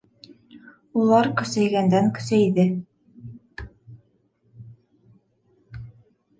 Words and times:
Улар 1.01 1.29
көсәйгәндән-көсәйҙе. 1.41 2.67